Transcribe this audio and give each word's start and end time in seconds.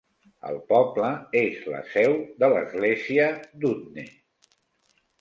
El 0.51 0.55
poble 0.71 1.09
és 1.43 1.69
la 1.75 1.83
seu 1.93 2.17
de 2.41 2.51
l'església 2.57 3.31
d'Utne. 3.63 4.11